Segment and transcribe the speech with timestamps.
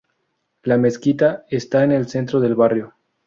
[0.63, 2.95] La mezquita está en el centro del barrio.